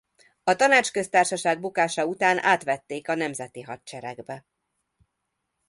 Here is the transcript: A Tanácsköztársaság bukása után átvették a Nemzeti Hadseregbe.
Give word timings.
A 0.43 0.55
Tanácsköztársaság 0.55 1.59
bukása 1.59 2.05
után 2.05 2.37
átvették 2.43 3.07
a 3.09 3.15
Nemzeti 3.15 3.61
Hadseregbe. 3.61 4.45